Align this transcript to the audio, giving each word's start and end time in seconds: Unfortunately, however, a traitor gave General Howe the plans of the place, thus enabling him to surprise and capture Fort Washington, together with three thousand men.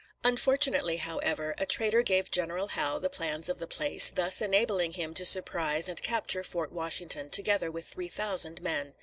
Unfortunately, 0.23 0.97
however, 0.97 1.53
a 1.59 1.65
traitor 1.67 2.01
gave 2.01 2.31
General 2.31 2.69
Howe 2.69 2.97
the 2.97 3.07
plans 3.07 3.49
of 3.49 3.59
the 3.59 3.67
place, 3.67 4.09
thus 4.09 4.41
enabling 4.41 4.93
him 4.93 5.13
to 5.13 5.23
surprise 5.25 5.87
and 5.87 6.01
capture 6.01 6.43
Fort 6.43 6.71
Washington, 6.71 7.29
together 7.29 7.69
with 7.69 7.87
three 7.87 8.07
thousand 8.09 8.63
men. 8.63 8.95